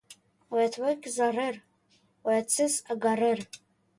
Оятлы 0.53 0.91
кызарыр, 1.03 1.55
оятсыз 2.27 2.73
агарыр. 2.91 3.39